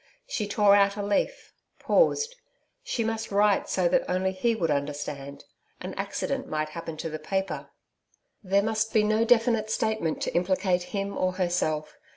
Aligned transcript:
She 0.25 0.47
tore 0.47 0.75
out 0.75 0.95
a 0.97 1.03
leaf 1.03 1.53
paused 1.77 2.35
She 2.81 3.03
must 3.03 3.29
write 3.29 3.69
so 3.69 3.87
that 3.87 4.09
only 4.09 4.31
he 4.31 4.55
would 4.55 4.71
understand. 4.71 5.43
An 5.79 5.93
accident 5.93 6.47
might 6.47 6.69
happen 6.69 6.97
to 6.97 7.09
the 7.11 7.19
paper. 7.19 7.69
There 8.41 8.63
must 8.63 8.93
be 8.93 9.03
no 9.03 9.23
definite 9.23 9.69
statement 9.69 10.19
to 10.23 10.33
implicate 10.33 10.81
him 10.89 11.15
or 11.15 11.33
herself. 11.33 11.99